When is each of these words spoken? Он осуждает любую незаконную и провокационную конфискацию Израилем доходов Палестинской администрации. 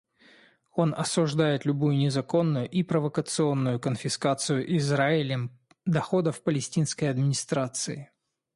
Он 0.71 0.95
осуждает 0.97 1.63
любую 1.63 1.95
незаконную 1.95 2.67
и 2.67 2.81
провокационную 2.81 3.79
конфискацию 3.79 4.75
Израилем 4.77 5.51
доходов 5.85 6.41
Палестинской 6.41 7.07
администрации. 7.11 8.09